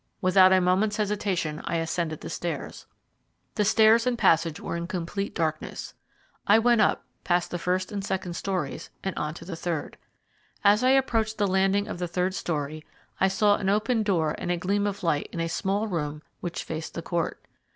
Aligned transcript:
Without 0.19 0.51
a 0.51 0.59
moment's 0.59 0.97
hesitation 0.97 1.61
I 1.63 1.75
ascended 1.75 2.21
the 2.21 2.29
stairs. 2.31 2.87
The 3.53 3.63
stairs 3.63 4.07
and 4.07 4.17
passage 4.17 4.59
were 4.59 4.75
in 4.75 4.87
complete 4.87 5.35
darkness. 5.35 5.93
I 6.47 6.57
went 6.57 6.81
up, 6.81 7.03
passed 7.23 7.51
the 7.51 7.59
first 7.59 7.91
and 7.91 8.03
second 8.03 8.33
stories, 8.35 8.89
and 9.03 9.15
on 9.15 9.35
to 9.35 9.45
the 9.45 9.55
third. 9.55 9.97
As 10.63 10.83
I 10.83 10.89
approached 10.89 11.37
the 11.37 11.45
landing 11.45 11.87
of 11.87 11.99
the 11.99 12.07
third 12.07 12.33
story 12.33 12.83
I 13.19 13.27
saw 13.27 13.57
an 13.57 13.69
open 13.69 14.01
door 14.01 14.33
and 14.39 14.49
a 14.51 14.57
gleam 14.57 14.87
of 14.87 15.03
light 15.03 15.29
in 15.31 15.39
a 15.39 15.47
small 15.47 15.87
room 15.87 16.23
which 16.39 16.63
faced 16.63 16.95
the 16.95 17.03
court. 17.03 17.39